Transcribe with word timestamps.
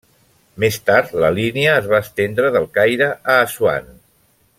Més 0.61 0.77
tard 0.89 1.11
la 1.23 1.29
línia 1.35 1.75
es 1.81 1.89
va 1.91 1.99
estendre 2.05 2.51
del 2.57 2.65
Caire 2.79 3.11
a 3.35 3.37
Assuan. 3.47 3.93